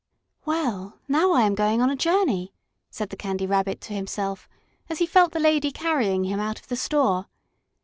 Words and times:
"Well, 0.45 0.97
now 1.07 1.33
I 1.33 1.43
am 1.43 1.53
going 1.53 1.79
on 1.79 1.91
a 1.91 1.95
journey," 1.95 2.55
said 2.89 3.11
the 3.11 3.15
Candy 3.15 3.45
Rabbit 3.45 3.79
to 3.81 3.93
himself, 3.93 4.49
as 4.89 4.97
he 4.97 5.05
felt 5.05 5.31
the 5.31 5.39
lady 5.39 5.69
carrying 5.71 6.23
him 6.23 6.39
out 6.39 6.59
of 6.59 6.69
the 6.69 6.75
store. 6.75 7.27